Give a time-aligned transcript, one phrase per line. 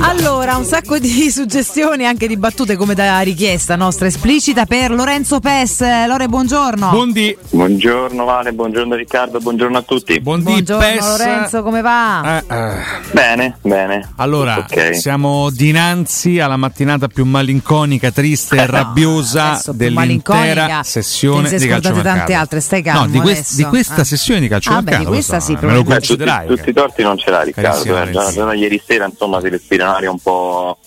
[0.00, 5.38] Allora, un sacco di suggestioni, anche di battute come da richiesta nostra esplicita per Lorenzo
[5.40, 5.80] Pes.
[6.06, 6.90] Lore, buongiorno.
[6.90, 7.36] Buondì.
[7.50, 10.20] Buongiorno Vale, buongiorno Riccardo, buongiorno a tutti.
[10.20, 11.06] Buondì, Buongiorno Pes.
[11.18, 12.38] Lorenzo, come va?
[12.38, 12.72] Eh, eh.
[13.12, 14.08] Bene, bene.
[14.16, 14.94] Allora, Tutto ok.
[14.96, 21.88] siamo dinanzi alla mattinata più malinconica, triste e rabbiosa adesso più dell'intera sessione di calcio
[21.90, 24.04] scordate tante altre, stai No, calmo di, quest- di questa Ah.
[24.04, 27.02] sessione di calcio Ah, beh, di questa sì, eh, me lo tutti, tutti i torti
[27.02, 30.78] non ce l'ha Riccardo, eh, già, già ieri sera insomma si respira un'aria un po'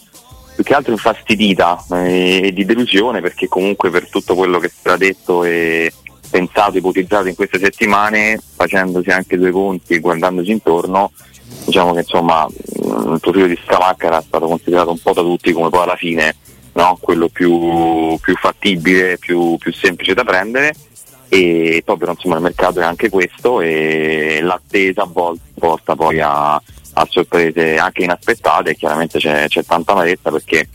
[0.56, 4.98] più che altro infastidita eh, e di delusione perché comunque per tutto quello che sarà
[4.98, 5.92] detto e
[6.30, 11.12] pensato, ipotizzato in queste settimane, facendosi anche due conti e guardandosi intorno,
[11.66, 15.52] diciamo che insomma mh, il profilo di Scamacca era stato considerato un po' da tutti
[15.52, 16.36] come poi alla fine
[16.74, 20.74] no, quello più, più fattibile, più, più semplice da prendere
[21.34, 26.20] e poi però insomma il mercato è anche questo e l'attesa a volte porta poi
[26.20, 28.70] a, a sorprese anche inaspettate.
[28.70, 30.70] E chiaramente c'è, c'è tanta amarezza perché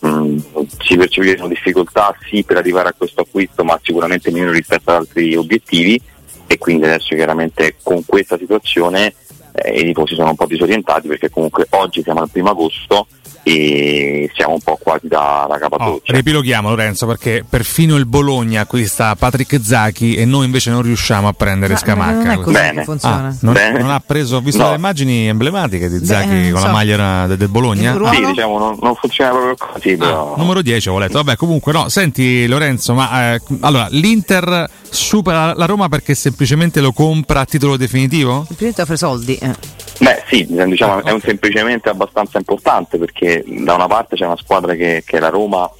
[0.00, 5.36] si percepiscono difficoltà sì per arrivare a questo acquisto ma sicuramente meno rispetto ad altri
[5.36, 6.00] obiettivi.
[6.48, 9.14] E quindi adesso chiaramente con questa situazione
[9.52, 13.06] eh, i tifosi sono un po' disorientati perché comunque oggi siamo al primo agosto
[13.42, 16.12] e siamo un po' quasi da, da Oh, capatoccia.
[16.12, 21.32] ripiloghiamo Lorenzo perché perfino il Bologna acquista Patrick Zacchi e noi invece non riusciamo a
[21.32, 22.12] prendere Ma Scamacca.
[22.12, 22.84] Non è così Bene.
[23.02, 23.78] Ah, non, Bene.
[23.80, 24.70] non ha preso, ho visto No.
[24.70, 26.72] le immagini emblematiche di Zacchi Beh, con la so.
[26.72, 27.90] maglia de- del Bologna.
[27.92, 28.14] Il ruolo?
[28.14, 30.34] Sì, diciamo non, non funziona proprio così, però.
[30.34, 31.14] Ah, numero 10 ho letto.
[31.14, 31.88] Vabbè, comunque no.
[31.88, 37.76] Senti Lorenzo, ma eh, allora l'Inter supera la Roma perché semplicemente lo compra a titolo
[37.76, 38.46] definitivo?
[38.50, 39.36] Il primo offre soldi.
[39.36, 39.54] eh.
[40.00, 44.36] Beh sì, diciamo, Ah, è un semplicemente abbastanza importante perché da una parte c'è una
[44.36, 45.70] squadra che, che è la Roma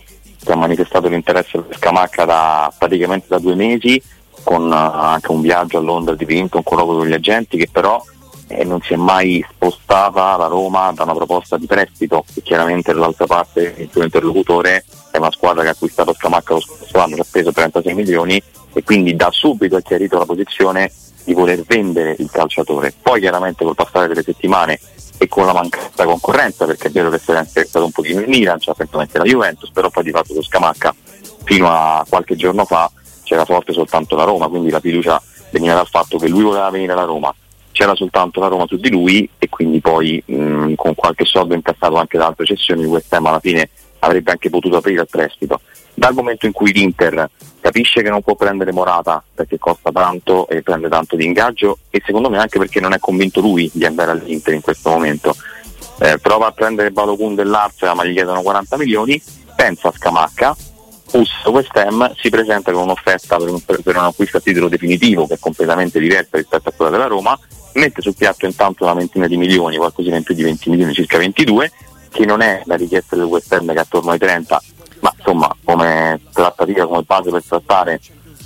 [0.44, 4.00] che ha manifestato l'interesse per Scamacca da praticamente da due mesi
[4.42, 7.68] con eh, anche un viaggio a Londra di vinto, un colloquio con gli agenti che
[7.72, 8.02] però
[8.48, 12.26] eh, non si è mai spostata la Roma da una proposta di prestito.
[12.34, 16.60] E chiaramente dall'altra parte il suo interlocutore è una squadra che ha acquistato Scamacca lo
[16.60, 18.42] scorso anno, ci ha preso 36 milioni
[18.74, 20.92] e quindi da subito ha chiarito la posizione
[21.24, 22.94] di voler vendere il calciatore.
[23.00, 24.78] Poi chiaramente col passare delle settimane
[25.18, 28.28] e con la mancata concorrenza, perché è vero che si è stato un pochino il
[28.28, 30.94] Milan, c'è attentamente la Juventus, però poi di fatto con Scamacca
[31.44, 32.90] fino a qualche giorno fa
[33.22, 35.20] c'era forte soltanto la Roma, quindi la fiducia
[35.50, 37.34] veniva dal fatto che lui voleva venire alla Roma,
[37.70, 41.96] c'era soltanto la Roma su di lui e quindi poi mh, con qualche soldo incassato
[41.96, 43.68] anche da altre cessioni West Ham alla fine
[44.00, 45.60] avrebbe anche potuto aprire il prestito.
[45.94, 47.28] Dal momento in cui l'Inter
[47.60, 52.02] capisce che non può prendere Morata perché costa tanto e prende tanto di ingaggio e
[52.04, 55.34] secondo me anche perché non è convinto lui di andare all'Inter in questo momento.
[55.98, 59.20] Eh, prova a prendere Balogun dell'Arsenal ma gli chiedono 40 milioni,
[59.54, 60.56] pensa a Scamacca,
[61.12, 65.26] Usso West Ham si presenta con un'offerta per un, per un acquisto a titolo definitivo
[65.26, 67.38] che è completamente diversa rispetto a quella della Roma,
[67.74, 71.18] mette sul piatto intanto una ventina di milioni, qualcosina in più di 20 milioni, circa
[71.18, 71.72] 22,
[72.10, 74.79] che non è la richiesta del West Ham che è attorno ai 30, ma
[75.30, 78.00] insomma come trattativa, come base per trattare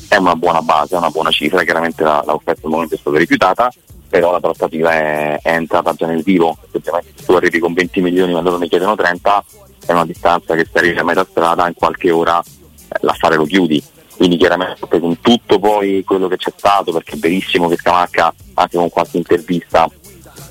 [0.08, 3.72] è una buona base, è una buona cifra, chiaramente l'offerta al momento è stata rifiutata,
[4.08, 8.00] però la trattativa è, è entrata già nel vivo, ovviamente se tu arrivi con 20
[8.00, 9.44] milioni ma loro ne chiedono 30,
[9.86, 13.44] è una distanza che se arrivi a metà strada in qualche ora eh, l'affare lo
[13.44, 13.82] chiudi.
[14.16, 18.76] Quindi chiaramente con tutto poi quello che c'è stato, perché è verissimo che Scamacca anche
[18.76, 19.90] con qualche intervista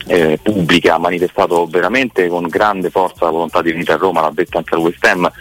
[0.07, 4.31] eh, pubblica ha manifestato veramente con grande forza la volontà di venire a Roma, l'ha
[4.33, 5.31] detto anche al West Ham,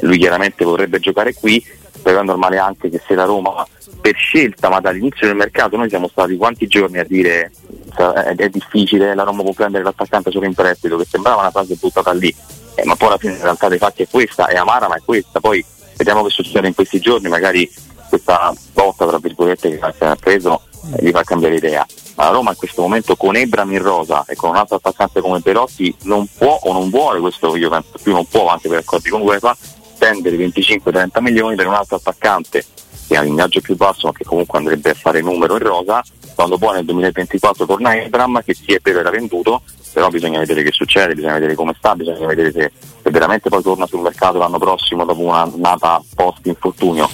[0.00, 1.64] lui chiaramente vorrebbe giocare qui,
[2.02, 3.66] però è normale anche che se la Roma
[4.00, 7.52] per scelta, ma dall'inizio del mercato noi siamo stati quanti giorni a dire
[7.94, 11.50] sa- è, è difficile, la Roma può prendere l'attaccante solo in prestito, che sembrava una
[11.50, 12.34] frase buttata lì,
[12.74, 15.02] eh, ma poi alla fine in realtà dei fatti è questa, è amara ma è
[15.04, 15.64] questa, poi
[15.96, 17.70] vediamo che succede in questi giorni, magari
[18.08, 20.62] questa botta tra virgolette che Arsenal ha preso
[20.94, 21.86] eh, gli fa cambiare idea.
[22.16, 25.20] Ma la Roma in questo momento con Ebram in rosa e con un altro attaccante
[25.20, 28.78] come Perotti non può o non vuole, questo io penso più non può anche per
[28.78, 29.56] accordi con UEFA,
[30.00, 32.64] spendere 25-30 milioni per un altro attaccante
[33.06, 36.02] che ha l'ingaggio più basso ma che comunque andrebbe a fare numero in rosa,
[36.34, 39.62] quando poi nel 2024 torna Ebram che sì è vero era venduto,
[39.92, 43.62] però bisogna vedere che succede, bisogna vedere come sta, bisogna vedere se, se veramente poi
[43.62, 47.10] torna sul mercato l'anno prossimo dopo un'annata post infortunio.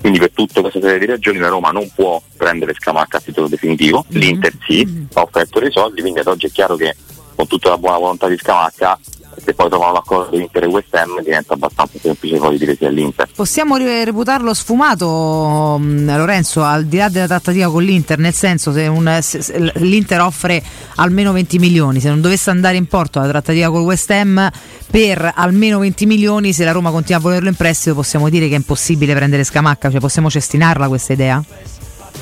[0.00, 3.48] Quindi per tutte queste serie di ragioni la Roma non può prendere Scamacca a titolo
[3.48, 4.22] definitivo, mm-hmm.
[4.22, 5.04] l'Inter sì, mm-hmm.
[5.12, 6.96] ha offerto dei soldi, quindi ad oggi è chiaro che
[7.34, 8.98] con tutta la buona volontà di Scamacca
[9.42, 12.84] se poi trovano l'accordo di Inter e West Ham diventa abbastanza semplice poi dire sì
[12.84, 13.28] all'Inter.
[13.34, 18.86] Possiamo reputarlo sfumato mm, Lorenzo al di là della trattativa con l'Inter, nel senso se,
[18.86, 20.62] un, se, se l'Inter offre
[20.96, 24.50] almeno 20 milioni, se non dovesse andare in porto la trattativa con West Ham
[24.90, 28.54] per almeno 20 milioni, se la Roma continua a volerlo in prestito possiamo dire che
[28.54, 31.42] è impossibile prendere Scamacca, cioè possiamo cestinarla questa idea?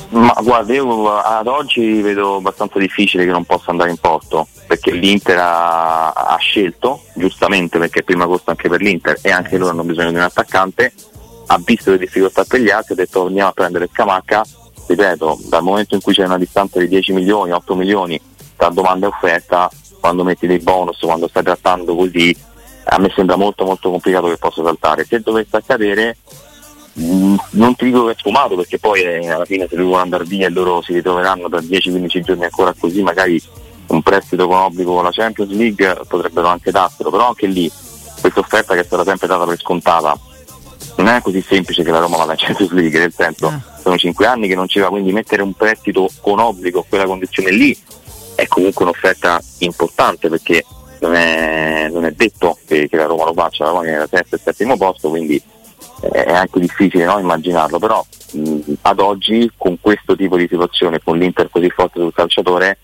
[0.09, 4.91] Ma guarda, io ad oggi vedo abbastanza difficile che non possa andare in porto, perché
[4.91, 9.83] l'Inter ha, ha scelto, giustamente perché prima costa anche per l'Inter e anche loro hanno
[9.83, 10.93] bisogno di un attaccante,
[11.47, 14.45] ha visto le difficoltà per gli altri, ha detto andiamo a prendere Scamacca,
[14.85, 18.21] ripeto, dal momento in cui c'è una distanza di 10 milioni, 8 milioni
[18.55, 22.37] tra domanda e offerta, quando metti dei bonus, quando stai trattando così,
[22.83, 25.03] a me sembra molto molto complicato che possa saltare.
[25.03, 26.15] Se dovesse accadere
[26.99, 30.25] Mm, non ti dico che è sfumato perché poi eh, alla fine se devono andare
[30.25, 33.41] via e loro si ritroveranno da 10-15 giorni ancora così magari
[33.89, 37.71] un prestito con obbligo con la Champions League potrebbero anche darselo però anche lì
[38.19, 40.17] questa offerta che è stata sempre data per scontata
[40.97, 43.61] non è così semplice che la Roma vada in Champions League nel senso ah.
[43.81, 47.05] sono 5 anni che non ci va quindi mettere un prestito con obbligo a quella
[47.05, 47.77] condizione lì
[48.35, 50.63] è comunque un'offerta importante perché
[51.01, 54.09] non è, non è detto che, che, la Roma lo faccia la Roma è al
[54.09, 55.41] terzo e settimo posto quindi
[56.01, 61.17] è anche difficile no, immaginarlo, però mh, ad oggi con questo tipo di situazione, con
[61.17, 62.77] l'Inter così forte sul calciatore,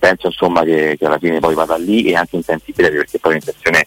[0.00, 3.20] penso insomma che, che alla fine poi vada lì e anche in tempi brevi perché
[3.20, 3.86] poi l'intenzione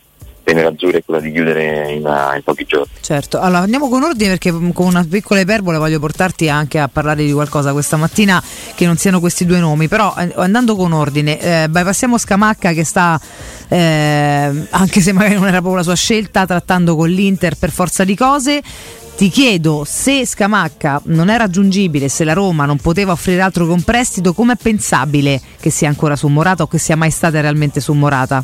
[0.53, 2.91] nerazzurra è quella di chiudere in, in, pochi giorni.
[3.01, 7.23] Certo, allora andiamo con ordine perché con una piccola iperbole voglio portarti anche a parlare
[7.23, 8.41] di qualcosa questa mattina
[8.75, 12.83] che non siano questi due nomi, però eh, andando con ordine, eh, passiamo Scamacca che
[12.83, 13.19] sta,
[13.67, 18.03] eh, anche se magari non era proprio la sua scelta, trattando con l'Inter per forza
[18.03, 18.61] di cose.
[19.15, 23.71] Ti chiedo se Scamacca non è raggiungibile, se la Roma non poteva offrire altro che
[23.71, 27.79] un prestito, com'è pensabile che sia ancora su Morata o che sia mai stata realmente
[27.79, 28.43] su Morata?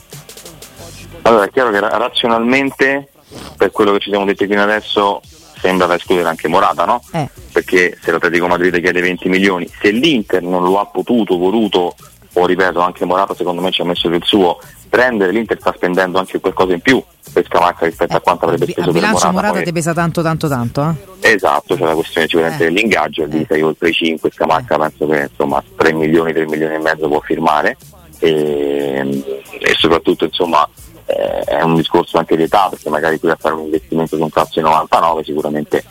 [1.23, 3.09] Allora è chiaro che razionalmente,
[3.57, 5.21] per quello che ci siamo detti fino adesso,
[5.59, 7.01] sembra da escludere anche Morata, no?
[7.11, 7.27] Eh.
[7.51, 11.95] Perché se l'Atletico Madrid chiede 20 milioni, se l'Inter non lo ha potuto, voluto,
[12.33, 16.17] o ripeto, anche Morata secondo me ci ha messo del suo, prendere l'Inter sta spendendo
[16.17, 17.01] anche qualcosa in più
[17.31, 19.31] per Scamacca rispetto eh, a quanto avrebbe speso per Morata.
[19.31, 19.63] Morata poi...
[19.63, 21.31] ti pesa tanto tanto tanto, eh?
[21.33, 22.67] Esatto, c'è la questione sicuramente eh.
[22.67, 23.45] dell'ingaggio, lì eh.
[23.47, 24.79] sei oltre i 5, Scamacca eh.
[24.79, 27.77] penso che insomma 3 milioni, 3 milioni e mezzo può firmare
[28.19, 29.23] e,
[29.59, 30.67] e soprattutto insomma
[31.05, 34.23] eh, è un discorso anche di età, perché magari qui a fare un investimento su
[34.23, 35.83] un classe 99 sicuramente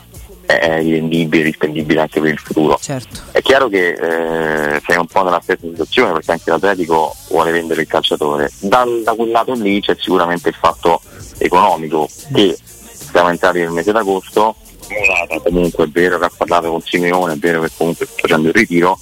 [0.57, 2.79] è rivendibile, rispendibile anche per il futuro.
[2.81, 3.21] Certo.
[3.31, 7.81] È chiaro che eh, sei un po' nella stessa situazione perché anche l'Atletico vuole vendere
[7.81, 8.49] il calciatore.
[8.59, 11.01] Da, da quel lato lì c'è sicuramente il fatto
[11.37, 12.57] economico che
[13.11, 14.55] siamo entrati nel mese d'agosto,
[15.43, 18.53] comunque è vero che ha parlato con Simeone, è vero che comunque sta facendo il
[18.53, 18.97] ritiro,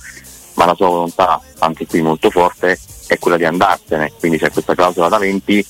[0.56, 2.78] ma la sua volontà anche qui molto forte
[3.08, 5.66] è quella di andarsene, quindi c'è questa clausola da 20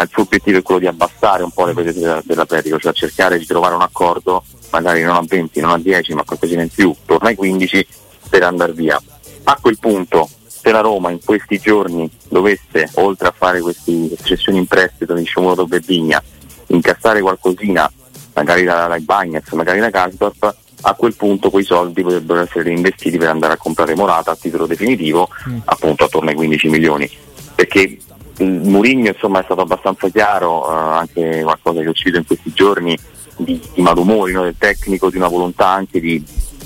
[0.00, 3.38] ma il suo obiettivo è quello di abbassare un po' le pretese dell'Atletico, cioè cercare
[3.38, 6.94] di trovare un accordo, magari non a 20, non a 10, ma qualcosina in più,
[7.04, 7.86] torna ai 15
[8.30, 9.00] per andare via.
[9.44, 14.58] A quel punto, se la Roma in questi giorni dovesse, oltre a fare queste cessioni
[14.58, 16.22] in prestito di Sciomuro Berdigna,
[16.68, 17.90] incassare qualcosina,
[18.32, 23.18] magari da, da Bagnets, magari da Casdorp, a quel punto quei soldi potrebbero essere reinvestiti
[23.18, 25.58] per andare a comprare Morata a titolo definitivo, mm.
[25.64, 27.10] appunto attorno ai 15 milioni.
[27.54, 27.98] Perché
[28.44, 32.96] Murigno insomma è stato abbastanza chiaro, eh, anche qualcosa che ho uscito in questi giorni
[33.36, 36.22] di, di malumori no, del tecnico, di una volontà anche di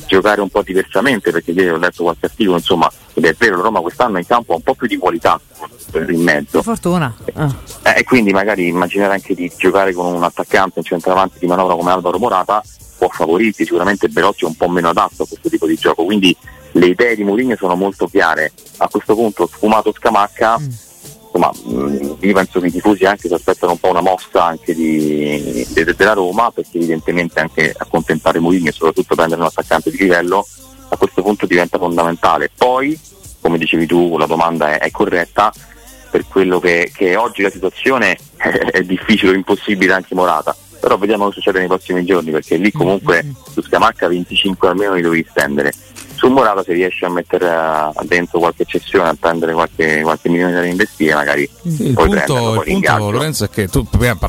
[0.06, 3.80] giocare un po' diversamente, perché ieri ho letto qualche articolo, insomma, ed è vero, Roma
[3.80, 5.40] quest'anno in campo ha un po' più di qualità
[5.94, 6.58] in mezzo.
[6.58, 7.14] Che fortuna.
[7.34, 7.54] Ah.
[7.82, 11.74] Eh, e quindi magari immaginare anche di giocare con un attaccante, un centravanti di manovra
[11.74, 12.62] come Alvaro Morata
[12.98, 16.36] può favorirti, sicuramente Belotti è un po' meno adatto a questo tipo di gioco, quindi
[16.72, 18.52] le idee di Mourinho sono molto chiare.
[18.78, 20.58] A questo punto sfumato Scamacca.
[20.58, 20.92] Mm
[21.52, 25.66] insomma, io penso che i tifosi anche si aspettano un po' una mossa anche di,
[25.68, 29.98] de, de, della Roma perché evidentemente anche accontentare Mourinho e soprattutto prendere un attaccante di
[29.98, 30.46] livello
[30.88, 32.50] a questo punto diventa fondamentale.
[32.56, 32.98] Poi,
[33.40, 35.52] come dicevi tu, la domanda è, è corretta,
[36.10, 40.96] per quello che, che, oggi la situazione è, è difficile o impossibile anche Morata, però
[40.96, 43.34] vediamo cosa succede nei prossimi giorni perché lì comunque mm-hmm.
[43.50, 45.72] su Scamacca 25 almeno li devi stendere
[46.24, 50.52] su Morata se riesce a mettere uh, dentro qualche cessione, a prendere qualche, qualche milione
[50.52, 53.86] da reinvestire, magari il punto, il punto Lorenzo è che tu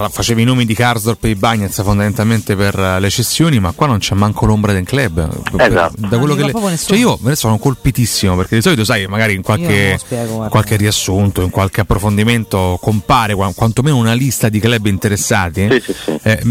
[0.09, 3.87] facevi i nomi di Karsdorp e di Bagnez fondamentalmente per uh, le cessioni, ma qua
[3.87, 5.27] non c'è manco l'ombra del club.
[5.57, 5.93] Esatto.
[5.95, 6.77] Da quello che le...
[6.77, 10.75] cioè io me ne sono colpitissimo perché di solito sai, magari in qualche, spiego, qualche
[10.75, 15.67] riassunto, in qualche approfondimento compare quantomeno una lista di club interessati.
[15.71, 16.19] Sì, sì, sì.
[16.23, 16.41] Eh,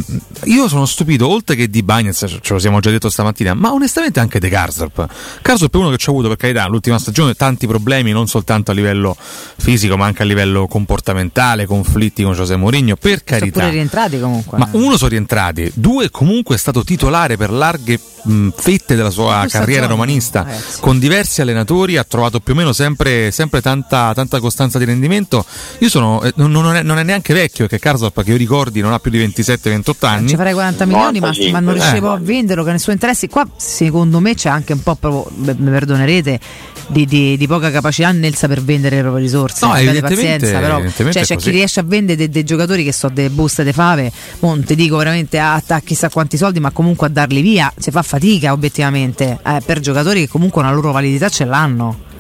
[0.45, 4.21] io sono stupito, oltre che di Bagnez, ce lo siamo già detto stamattina, ma onestamente
[4.21, 5.33] anche di Karsdorp.
[5.43, 8.71] Karsdorp è uno che ci ha avuto per carità l'ultima stagione tanti problemi, non soltanto
[8.71, 13.53] a livello fisico, ma anche a livello comportamentale, conflitti con José Mourinho, per carità.
[13.53, 14.59] Sono pure rientrati comunque.
[14.59, 19.47] Ma uno sono rientrati, due comunque è stato titolare per larghe mh, fette della sua
[19.49, 20.81] carriera romanista, ragazzi.
[20.81, 25.45] con diversi allenatori, ha trovato più o meno sempre, sempre tanta, tanta, costanza di rendimento.
[25.79, 28.81] Io sono, eh, non, non, è, non, è, neanche vecchio, perché Karsdorp, che io ricordi,
[28.81, 30.29] non ha più di 27-28 anni.
[30.29, 32.17] Ci farei 40 milioni, ma, ma, non riuscivo eh.
[32.17, 33.29] a venderlo, che nei suoi interessi.
[33.29, 36.41] Qua secondo me c'è anche un po' proprio, mi perdonerete,
[36.89, 39.67] di, di, di, poca capacità nel saper vendere le proprie risorse.
[39.67, 43.15] No, evidentemente, pazienza, però cioè, c'è chi riesce a vendere dei, dei giocatori che sono
[43.15, 47.07] delle buste de fave, non ti dico veramente a, a, chissà quanti soldi, ma comunque
[47.07, 51.29] a darli via, si fa fatica obiettivamente eh, per giocatori che comunque una loro validità
[51.29, 52.13] ce l'hanno.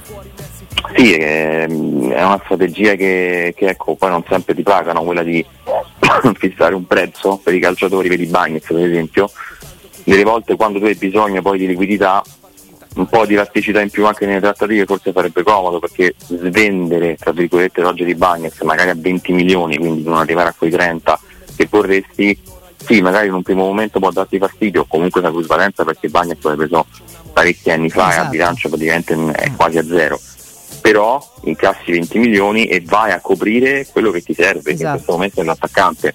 [0.96, 5.44] Sì, è una strategia che, che ecco, poi non sempre ti pagano, quella di
[6.38, 9.30] fissare un prezzo per i calciatori, per i Bagnets per esempio.
[10.04, 12.22] Delle volte quando tu hai bisogno poi di liquidità
[12.94, 17.32] un po' di elasticità in più anche nelle trattative forse farebbe comodo perché svendere tra
[17.32, 21.18] virgolette l'oggi di Bagnets magari a 20 milioni quindi non arrivare a quei 30
[21.56, 22.38] che vorresti
[22.76, 26.44] sì magari in un primo momento può darti fastidio o comunque una plusvalenza perché Bagnets
[26.44, 26.86] l'hai preso
[27.32, 28.22] parecchi anni fa esatto.
[28.22, 30.20] e a bilancio praticamente è quasi a zero
[30.80, 34.76] però incassi 20 milioni e vai a coprire quello che ti serve esatto.
[34.76, 35.12] che in questo esatto.
[35.12, 36.14] momento è l'attaccante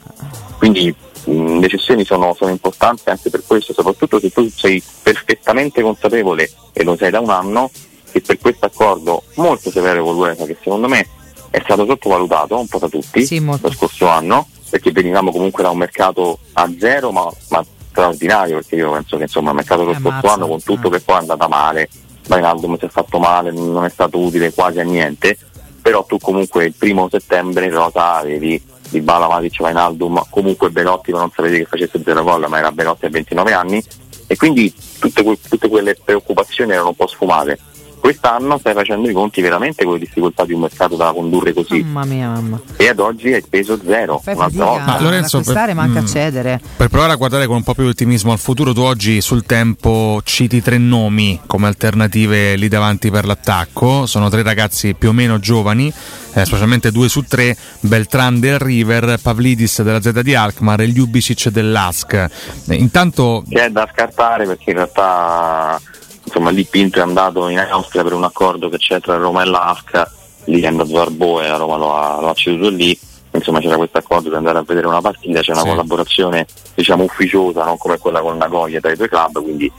[0.57, 0.95] quindi
[1.29, 6.83] le cessioni sono, sono, importanti anche per questo, soprattutto se tu sei perfettamente consapevole e
[6.83, 7.69] lo sei da un anno
[8.11, 11.07] che per questo accordo molto severo con l'UEFA che secondo me
[11.51, 15.69] è stato sottovalutato un po' da tutti sì, lo scorso anno perché venivamo comunque da
[15.69, 19.99] un mercato a zero ma, ma straordinario perché io penso che insomma il mercato dello
[19.99, 20.91] scorso anno con tutto eh.
[20.91, 21.89] che poi è andata male
[22.27, 25.37] Vainaldum si è fatto male, non è stato utile quasi a niente
[25.81, 31.11] però tu comunque il primo settembre in realtà avevi di Bala, Matic, Vainaldum, comunque Belotti
[31.11, 33.83] non sapete che facesse zero gol, ma era Belotti a 29 anni.
[34.27, 37.57] E quindi tutte, que- tutte quelle preoccupazioni erano un po' sfumate
[37.99, 41.81] quest'anno stai facendo i conti veramente con le difficoltà di un mercato da condurre così.
[41.83, 42.59] Mamma mia, mamma.
[42.77, 44.19] E ad oggi è peso zero.
[44.19, 46.61] Fai fatica ma Lorenzo, per, manca mm, cedere.
[46.75, 49.45] per provare a guardare con un po' più di ottimismo al futuro, tu oggi sul
[49.45, 54.05] tempo citi tre nomi come alternative lì davanti per l'attacco.
[54.05, 55.93] Sono tre ragazzi più o meno giovani.
[56.33, 61.49] Eh, specialmente due su tre, Beltran del River, Pavlidis della Z di Alkmaar e Ljubicic
[61.49, 62.13] dell'Ask.
[62.13, 63.43] Eh, intanto...
[63.49, 65.81] Che è da scartare perché in realtà
[66.29, 69.45] insomma lì Pinto è andato in Austria per un accordo che c'è tra Roma e
[69.45, 70.09] l'Asca,
[70.45, 72.97] lì è andato Arbo e la Roma lo ha, lo ha ceduto lì,
[73.31, 75.67] insomma c'era questo accordo per andare a vedere una partita, c'è una sì.
[75.67, 76.45] collaborazione
[76.75, 79.71] diciamo ufficiosa, non come quella con Nagoya tra i due club, quindi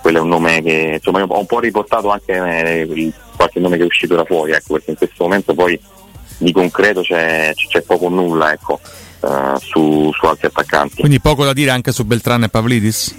[0.00, 3.82] quello è un nome che insomma ho un po' riportato anche eh, qualche nome che
[3.82, 5.78] è uscito da fuori, ecco, perché in questo momento poi
[6.38, 8.78] di concreto c'è, c'è poco nulla ecco,
[9.20, 11.00] uh, su, su altri attaccanti.
[11.00, 13.14] Quindi poco da dire anche su Beltrán e Pavlidis?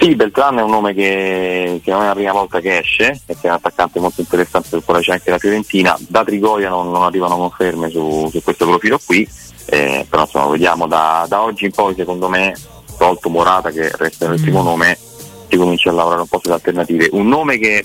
[0.00, 3.46] Sì, Beltran è un nome che, che, non è la prima volta che esce, perché
[3.46, 5.94] è un attaccante molto interessante, per poi c'è anche la Fiorentina.
[6.08, 9.28] Da Trigoria non, non arrivano conferme su, su, questo profilo qui,
[9.66, 12.56] eh, però insomma vediamo da, da, oggi in poi secondo me,
[12.96, 14.42] tolto Morata che resta nel mm.
[14.42, 14.96] primo nome,
[15.48, 17.10] si comincia a lavorare un po' sulle alternative.
[17.12, 17.84] Un nome che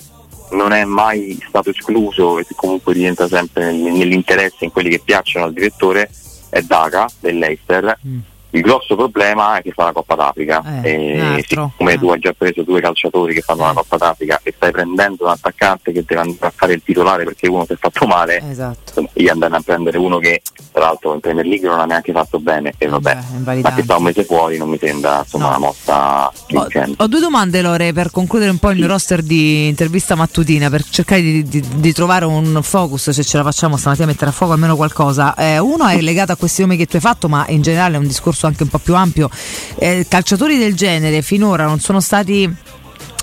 [0.52, 5.44] non è mai stato escluso e che comunque rientra sempre nell'interesse in quelli che piacciono
[5.44, 6.10] al direttore
[6.48, 7.98] è Daga dell'Eister.
[8.08, 8.20] Mm
[8.56, 11.98] il grosso problema è che fa la Coppa d'Africa eh, e siccome eh.
[11.98, 15.30] tu hai già preso due calciatori che fanno la Coppa d'Africa e stai prendendo un
[15.30, 18.78] attaccante che deve andare a fare il titolare perché uno si è fatto male, esatto.
[18.86, 20.40] insomma, io andare a prendere uno che
[20.76, 23.82] tra l'altro in Premier League non ha neanche fatto bene e vabbè, vabbè ma che
[23.82, 25.48] sta un mese fuori non mi sembra insomma no.
[25.56, 26.96] una mossa vincente.
[26.98, 30.68] Ho, ho, due domande Lore per concludere un po' il mio roster di intervista mattutina
[30.68, 34.28] per cercare di, di, di, trovare un focus se ce la facciamo stamattina a mettere
[34.28, 35.34] a fuoco almeno qualcosa.
[35.34, 37.98] Eh, uno è legato a questi nomi che tu hai fatto ma in generale è
[37.98, 39.30] un discorso anche un po' più ampio,
[39.78, 42.54] eh, calciatori del genere finora non sono stati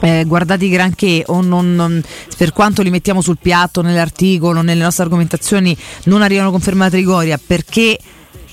[0.03, 2.03] eh, guardati granché o non, non,
[2.37, 7.97] per quanto li mettiamo sul piatto nell'articolo, nelle nostre argomentazioni non arrivano confermate Rigoria perché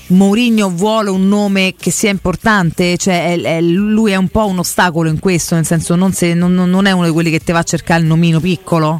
[0.07, 4.59] Mourinho vuole un nome che sia importante, cioè è, è, lui è un po' un
[4.59, 7.51] ostacolo in questo, nel senso non, se, non, non, è uno di quelli che ti
[7.51, 8.99] va a cercare il nomino piccolo?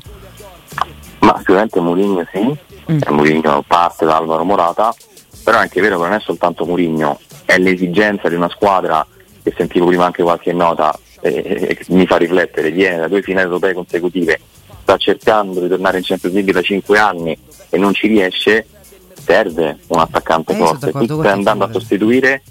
[1.20, 2.58] Ma sicuramente Mourinho sì,
[2.91, 3.00] mm.
[3.12, 4.93] Mourinho parte da Alvaro Morata,
[5.43, 9.05] però è anche vero che non è soltanto Mourinho, è l'esigenza di una squadra
[9.41, 13.74] che sentivo prima anche qualche nota eh, mi fa riflettere, viene da due finali europee
[13.74, 14.40] consecutive,
[14.82, 17.38] sta cercando di tornare in Champions League da 5 anni
[17.70, 18.66] e non ci riesce,
[19.24, 20.92] serve un attaccante Eh, forte.
[20.92, 22.42] Tu stai andando a sostituire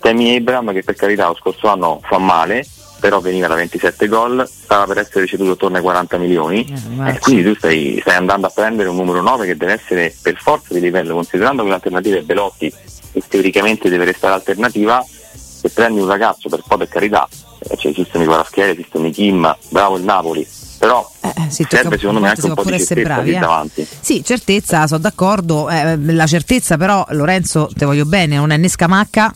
[0.00, 2.66] Temi Abraham che per carità lo scorso anno fa male,
[3.00, 6.94] però veniva da 27 gol, stava per essere ceduto attorno ai 40 milioni Eh, e
[6.96, 7.20] Marci.
[7.20, 10.74] quindi tu stai, stai andando a prendere un numero 9 che deve essere per forza
[10.74, 12.72] di livello, considerando che l'alternativa è Belotti
[13.12, 15.04] e teoricamente deve restare alternativa,
[15.34, 17.36] se prendi un ragazzo per poi per carità, eh,
[17.76, 20.46] cioè esistono i Guaraschieri, esistono i Kim, bravo il Napoli,
[20.78, 23.38] però Eh, eh, sì, serve secondo me anche un po' di certezza bravi, eh.
[23.38, 23.86] davanti.
[24.00, 25.68] Sì, certezza, sono d'accordo.
[25.68, 29.34] eh, la certezza, però, Lorenzo, te voglio bene, non è né Scamacca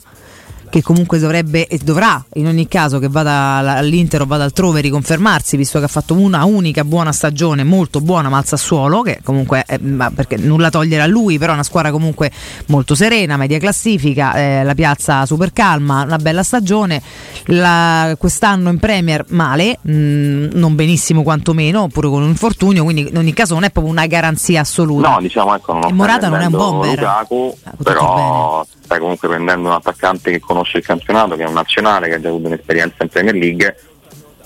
[0.70, 4.80] che comunque dovrebbe e dovrà in ogni caso che vada all- all'Inter o vada altrove
[4.80, 9.20] riconfermarsi visto che ha fatto una unica buona stagione molto buona ma al Sassuolo che
[9.22, 12.30] comunque ma perché nulla togliere a lui però è una squadra comunque
[12.66, 17.02] molto serena media classifica eh, la piazza super calma una bella stagione.
[17.46, 23.16] La- quest'anno in Premier male mh, non benissimo quantomeno oppure con un infortunio quindi in
[23.16, 25.08] ogni caso non è proprio una garanzia assoluta.
[25.08, 26.98] No, diciamo ecco, non E Morata non è un bomber.
[26.98, 32.08] Lukaku, però stai comunque prendendo un attaccante che conosce il campionato, che è un nazionale,
[32.08, 33.76] che ha già avuto un'esperienza in Premier League,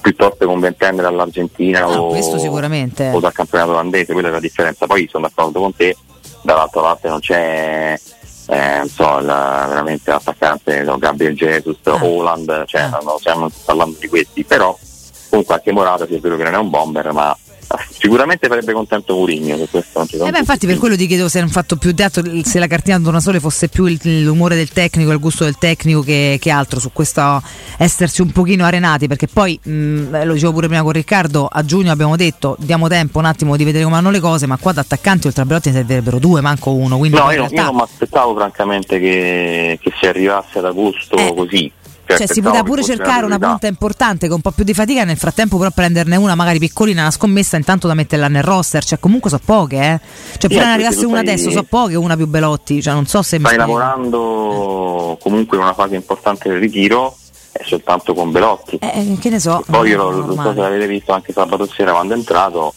[0.01, 3.11] piuttosto che un ventenne dall'Argentina Ah, o, questo sicuramente.
[3.13, 4.87] o dal campionato olandese, quella è la differenza.
[4.87, 5.97] Poi sono d'accordo con te,
[6.43, 7.99] dall'altra parte non c'è
[8.47, 12.05] eh, non so, la- veramente l'attaccante no, Gabriel Jesus, Ah.
[12.05, 13.01] Holland, cioè Ah.
[13.03, 14.77] non stiamo parlando di questi, però
[15.31, 17.35] comunque anche Morata sì è vero che non è un bomber, ma
[18.09, 21.49] sicuramente farebbe contento Mourinho, su questo Eh beh, infatti per quello ti chiedevo se hanno
[21.49, 25.45] fatto più dato se la cartina Donasole fosse più il- l'umore del tecnico, il gusto
[25.45, 27.43] del tecnico che, che altro su questo
[27.79, 31.91] esserci un pochino arenati, perché poi mh, lo dicevo pure prima con Riccardo, a giugno
[31.93, 34.83] abbiamo detto diamo tempo un attimo di vedere come vanno le cose, ma qua da
[34.83, 37.77] attaccanti oltre a Belotti ne servirebbero due, manco uno, quindi No, io, io realtà non
[37.77, 41.35] mi aspettavo francamente che, che si arrivasse ad agosto Eh.
[41.35, 41.73] così.
[42.17, 45.17] Cioè, si poteva pure cercare una punta importante con un po' più di fatica, nel
[45.17, 49.31] frattempo però prenderne una magari piccolina, una scommessa intanto da metterla nel roster, cioè comunque
[49.31, 50.01] so poche, eh.
[50.39, 53.23] Cioè pure ne anche arrivasse una adesso, so poche, una più Belotti, cioè non so
[53.23, 57.17] se Stai lavorando comunque in una fase importante del ritiro,
[57.53, 58.79] è soltanto con Belotti.
[58.81, 59.63] Eh, che ne so.
[59.67, 62.75] Poi io lo- non so se l'avete visto anche sabato sera quando è entrato,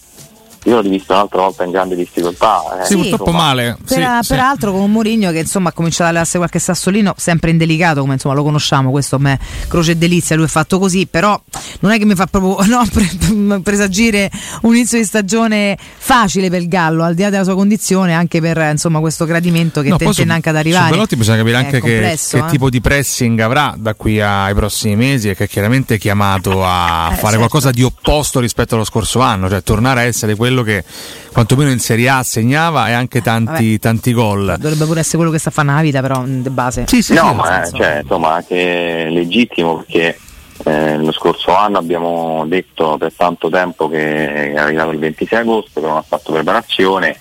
[0.68, 2.82] io l'ho rivisto un'altra volta in grande difficoltà.
[2.82, 3.44] eh, Sì, purtroppo insomma.
[3.46, 3.78] male.
[3.86, 4.28] Per- Sì, sì.
[4.34, 8.14] Peraltro con un Mourinho che insomma ha cominciato a allenarsi qualche sassolino, sempre indelicato, come
[8.14, 11.40] insomma lo conosciamo, questo a me croce e delizia, lui è fatto così, però
[11.80, 14.30] non è che mi fa proprio no, pre- presagire
[14.64, 18.42] un inizio di stagione facile per il Gallo, al di là della sua condizione, anche
[18.42, 20.92] per insomma questo gradimento che No, tenta anche ad arrivare.
[20.92, 22.50] Belotti bisogna capire anche che, complesso, che eh.
[22.50, 27.06] tipo di pressing avrà da qui ai prossimi mesi e che è chiaramente chiamato a
[27.12, 27.38] Eh, fare certo.
[27.38, 30.84] qualcosa di opposto rispetto allo scorso anno, cioè tornare a essere quello che
[31.32, 33.80] quantomeno in Serie A segnava e anche tanti, vabbè.
[33.80, 34.56] tanti gol.
[34.60, 36.86] Dovrebbe pure essere quello che sta a fare nella vita, però mm, di base.
[36.88, 40.18] Sì, sì, No, sì, ma senso- cioè, insomma, anche legittimo perché
[40.66, 45.80] eh, lo scorso anno abbiamo detto per tanto tempo che è arrivato il 26 agosto,
[45.80, 47.16] che non ha fatto preparazione,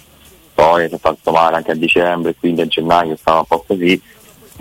[0.55, 4.01] poi si è fatto male anche a dicembre, quindi a gennaio stava un po' così.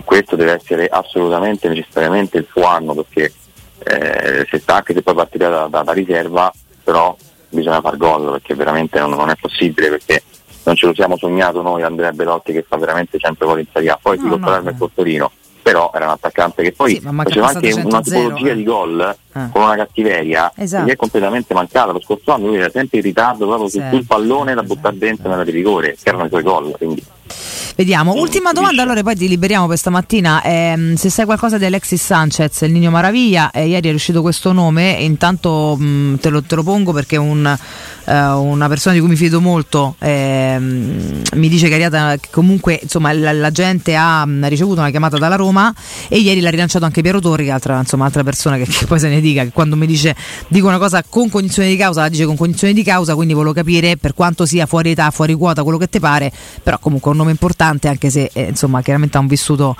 [0.04, 3.32] Questo deve essere assolutamente, necessariamente il suo anno perché
[3.78, 6.52] eh, se sta anche se poi partirà da, da- da riserva,
[6.84, 7.16] però
[7.48, 10.22] bisogna far gol perché veramente non, non è possibile perché
[10.64, 13.90] non ce lo siamo sognato noi Andrea Belotti che fa veramente 100 gol in Serie
[13.90, 15.30] A, poi No, si no, e col Torino,
[15.62, 18.54] però era un attaccante che poi Sì, faceva anche una 100-0, tipologia eh.
[18.54, 19.48] di gol Eh.
[19.52, 20.84] con una cattiveria Esatto.
[20.84, 21.92] che gli è completamente mancata.
[21.92, 24.74] Lo scorso anno lui era sempre in ritardo proprio su- Sempre, sul pallone da esatto.
[24.74, 26.74] buttare dentro nella di rigore, che erano i suoi gol.
[26.76, 27.02] Quindi.
[27.74, 28.12] Vediamo.
[28.14, 30.42] Sì, Ultima domanda, allora poi ti liberiamo per stamattina.
[30.42, 34.52] Ehm, se sai qualcosa di Alexis Sanchez, il Nino Maraviglia, eh, ieri è uscito questo
[34.52, 37.44] nome, e intanto mh, te, lo, te lo pongo perché un,
[38.06, 42.28] eh, una persona di cui mi fido molto ehm, mi dice che, è arrivata- che
[42.30, 45.74] comunque insomma, la, la gente ha mh, ricevuto una chiamata dalla Roma
[46.08, 49.08] e ieri l'ha rilanciato anche Piero Torri, altra, insomma, altra persona che, che poi se
[49.08, 50.14] ne dica, che quando mi dice
[50.48, 53.52] dico una cosa con cognizione di causa, la dice con cognizione di causa, quindi volevo
[53.52, 56.30] capire per quanto sia fuori età, fuori quota, quello che ti pare,
[56.62, 59.76] però comunque è un nome importante anche se eh, insomma chiaramente ha un vissuto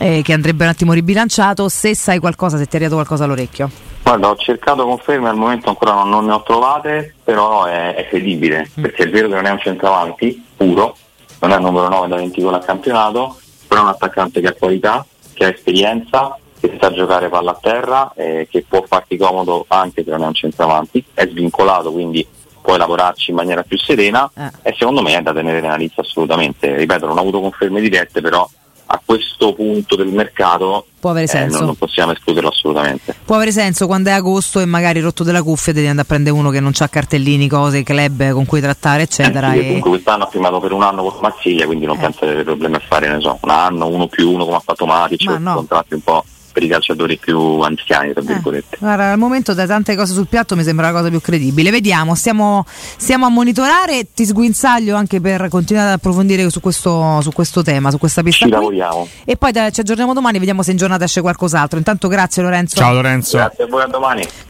[0.00, 3.70] eh, che andrebbe un attimo ribilanciato, se sai qualcosa, se ti è arrivato qualcosa all'orecchio.
[4.02, 8.08] Guarda, ho cercato conferme, al momento ancora non, non ne ho trovate, però è, è
[8.08, 10.96] credibile, perché è vero che non è un centravanti puro,
[11.40, 14.48] non è il numero 9 da 20 gol al campionato, però è un attaccante che
[14.48, 16.36] ha qualità, che ha esperienza,
[16.68, 20.26] che sa giocare palla a terra, eh, che può farti comodo anche se non è
[20.26, 22.26] un centravanti, è svincolato, quindi
[22.60, 24.50] puoi lavorarci in maniera più serena Eh.
[24.62, 26.74] e secondo me è da tenere nella lista assolutamente.
[26.76, 28.48] Ripeto, non ho avuto conferme dirette, però
[28.86, 31.56] a questo punto del mercato Può avere eh, senso.
[31.58, 33.14] non, non possiamo escluderlo assolutamente.
[33.24, 36.36] Può avere senso quando è agosto e magari rotto della cuffia devi andare a prendere
[36.36, 39.48] uno che non ha cartellini, cose, club con cui trattare, eccetera.
[39.52, 42.00] Eh sì, e- comunque quest'anno ha firmato per un anno con Marsiglia, quindi non Eh.
[42.00, 44.62] penso di avere problemi a fare, ne so, un anno, uno più uno come ha
[44.64, 45.54] fatto Matic, Ma no.
[45.56, 46.24] contratti un po',
[46.54, 48.76] per i calciatori più anziani, tra Eh, virgolette.
[48.78, 51.70] guarda, al momento da tante cose sul piatto mi sembra la cosa più credibile.
[51.72, 52.64] Vediamo, stiamo,
[52.96, 54.06] stiamo a monitorare.
[54.14, 58.44] Ti sguinzaglio anche per continuare ad approfondire su questo, su questo tema, su questa pista.
[58.44, 58.52] Ci qui.
[58.60, 59.08] lavoriamo.
[59.24, 61.76] E poi da- ci aggiorniamo domani, vediamo se in giornata esce qualcos'altro.
[61.78, 62.76] Intanto grazie Lorenzo.
[62.76, 63.36] Ciao Lorenzo.
[63.36, 64.22] Grazie a voi, a domani.